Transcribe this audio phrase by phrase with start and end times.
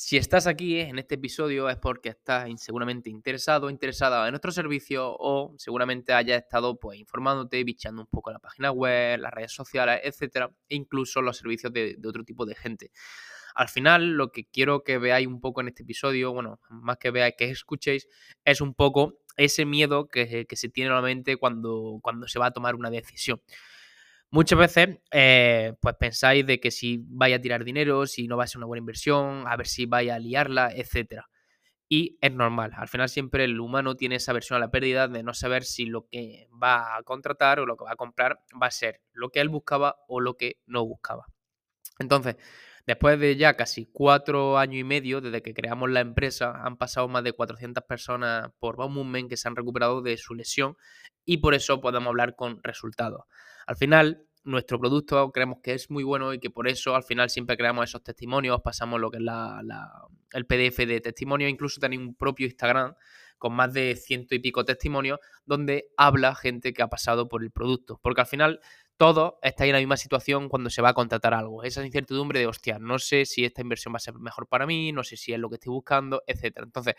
[0.00, 5.08] Si estás aquí en este episodio es porque estás seguramente interesado interesada en nuestro servicio
[5.18, 10.00] o seguramente hayas estado pues informándote, bichando un poco la página web, las redes sociales,
[10.04, 12.92] etcétera, e incluso los servicios de, otro tipo de gente.
[13.56, 17.10] Al final, lo que quiero que veáis un poco en este episodio, bueno, más que
[17.10, 18.06] veáis, que escuchéis,
[18.44, 22.52] es un poco ese miedo que, que se tiene normalmente cuando, cuando se va a
[22.52, 23.42] tomar una decisión.
[24.30, 28.44] Muchas veces, eh, pues pensáis de que si vaya a tirar dinero, si no va
[28.44, 31.22] a ser una buena inversión, a ver si vaya a liarla, etc.
[31.88, 32.72] Y es normal.
[32.76, 35.86] Al final siempre el humano tiene esa versión a la pérdida de no saber si
[35.86, 39.30] lo que va a contratar o lo que va a comprar va a ser lo
[39.30, 41.26] que él buscaba o lo que no buscaba.
[41.98, 42.36] Entonces,
[42.86, 47.08] después de ya casi cuatro años y medio desde que creamos la empresa, han pasado
[47.08, 50.76] más de 400 personas por Baumummen que se han recuperado de su lesión
[51.24, 53.24] y por eso podemos hablar con resultados.
[53.66, 57.28] Al final, nuestro producto creemos que es muy bueno y que por eso al final
[57.28, 59.24] siempre creamos esos testimonios, pasamos lo que es
[60.32, 62.94] el PDF de testimonios, incluso tenéis un propio Instagram
[63.36, 67.50] con más de ciento y pico testimonios donde habla gente que ha pasado por el
[67.50, 68.00] producto.
[68.02, 68.60] Porque al final
[68.98, 71.62] todos estáis en la misma situación cuando se va a contratar algo.
[71.62, 74.92] Esa incertidumbre de, hostia, no sé si esta inversión va a ser mejor para mí,
[74.92, 76.58] no sé si es lo que estoy buscando, etc.
[76.64, 76.94] Entonces,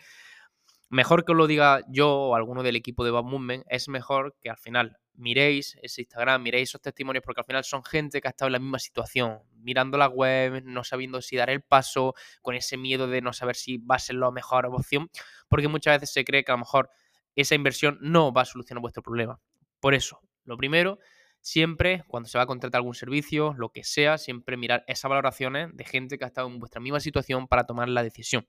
[0.88, 4.34] mejor que os lo diga yo o alguno del equipo de Bad Movement, es mejor
[4.40, 8.28] que al final miréis ese Instagram, miréis esos testimonios, porque al final son gente que
[8.28, 12.14] ha estado en la misma situación, mirando la web, no sabiendo si dar el paso,
[12.40, 15.10] con ese miedo de no saber si va a ser la mejor opción,
[15.48, 16.88] porque muchas veces se cree que a lo mejor
[17.36, 19.38] esa inversión no va a solucionar vuestro problema.
[19.80, 20.98] Por eso, lo primero,
[21.40, 25.76] siempre cuando se va a contratar algún servicio, lo que sea, siempre mirar esas valoraciones
[25.76, 28.46] de gente que ha estado en vuestra misma situación para tomar la decisión.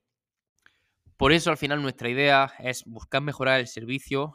[1.21, 4.33] Por eso al final nuestra idea es buscar mejorar el servicio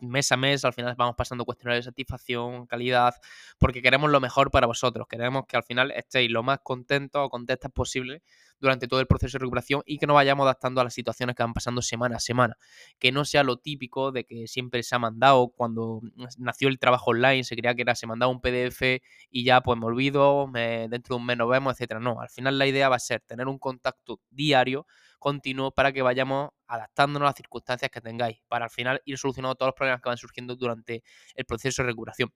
[0.00, 3.14] mes a mes, al final vamos pasando cuestionarios de satisfacción, calidad,
[3.58, 7.28] porque queremos lo mejor para vosotros, queremos que al final estéis lo más contentos o
[7.28, 8.22] contentas posible
[8.60, 11.42] durante todo el proceso de recuperación y que nos vayamos adaptando a las situaciones que
[11.42, 12.56] van pasando semana a semana,
[12.98, 16.00] que no sea lo típico de que siempre se ha mandado cuando
[16.38, 19.78] nació el trabajo online, se creía que era se mandaba un PDF y ya pues
[19.78, 22.00] me olvido, dentro de un mes nos vemos, etcétera.
[22.00, 24.86] No, al final la idea va a ser tener un contacto diario
[25.18, 29.56] continuo para que vayamos adaptándonos a las circunstancias que tengáis, para al final ir solucionando
[29.56, 31.02] todos los problemas que van surgiendo durante
[31.34, 32.32] el proceso de recuperación.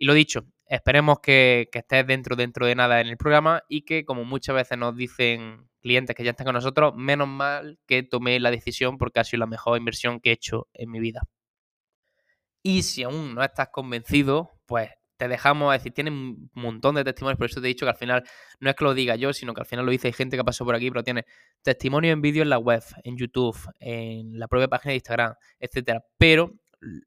[0.00, 4.06] Y lo dicho, esperemos que, estés dentro, dentro de nada en el programa y que,
[4.06, 8.40] como muchas veces nos dicen clientes que ya están con nosotros, menos mal que tomé
[8.40, 11.20] la decisión porque ha sido la mejor inversión que he hecho en mi vida.
[12.62, 17.36] Y si aún no estás convencido, pues te dejamos, decir, tienen un montón de testimonios,
[17.36, 18.24] por eso te he dicho que al final
[18.58, 20.44] no es que lo diga yo, sino que al final lo dice, hay gente que
[20.44, 21.26] pasó por aquí, pero tiene
[21.60, 26.02] testimonio en vídeo en la web, en YouTube, en la propia página de Instagram, etcétera.
[26.16, 26.54] Pero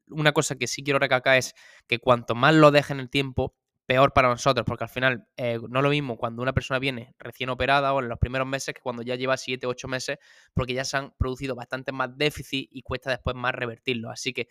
[0.08, 1.54] una cosa que sí quiero recalcar es
[1.86, 3.54] que cuanto más lo dejen el tiempo,
[3.86, 7.14] peor para nosotros, porque al final eh, no es lo mismo cuando una persona viene
[7.18, 10.18] recién operada o en los primeros meses que cuando ya lleva 7, 8 meses,
[10.54, 14.10] porque ya se han producido bastante más déficit y cuesta después más revertirlo.
[14.10, 14.48] Así que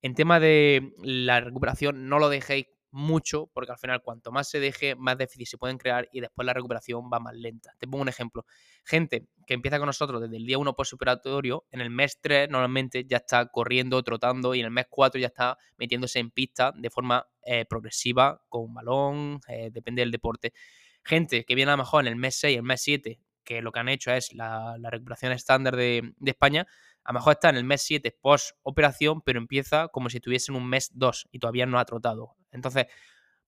[0.00, 4.60] en tema de la recuperación, no lo dejéis mucho, porque al final cuanto más se
[4.60, 7.74] deje, más déficit se pueden crear y después la recuperación va más lenta.
[7.78, 8.44] Te pongo un ejemplo.
[8.84, 13.04] Gente que empieza con nosotros desde el día 1 postoperatorio, en el mes 3 normalmente
[13.04, 16.90] ya está corriendo, trotando y en el mes 4 ya está metiéndose en pista de
[16.90, 20.52] forma eh, progresiva, con balón, eh, depende del deporte.
[21.02, 23.72] Gente que viene a lo mejor en el mes 6, el mes 7, que lo
[23.72, 26.66] que han hecho es la, recuperación estándar de, España,
[27.04, 30.52] A lo mejor está en el mes 7 post operación, pero empieza como si estuviese
[30.52, 32.36] en un mes 2 y todavía no ha trotado.
[32.50, 32.86] Entonces,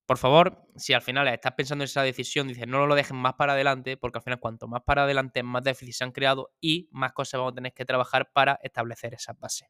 [0.05, 3.33] por favor, si al final estás pensando en esa decisión, dices no lo dejen más
[3.33, 6.87] para adelante, porque al final cuanto más para adelante, más déficit se han creado y
[6.91, 9.69] más cosas vamos a tener que trabajar para establecer esas bases.